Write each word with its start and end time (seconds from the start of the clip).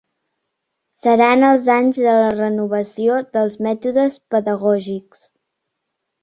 Seran 1.01 1.45
els 1.49 1.67
anys 1.73 1.99
de 2.05 2.15
la 2.21 2.31
renovació 2.39 3.19
dels 3.37 3.59
mètodes 3.67 4.17
pedagògics. 4.35 5.23